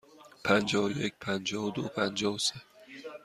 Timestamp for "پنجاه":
0.43-0.85, 1.21-1.63, 1.87-2.33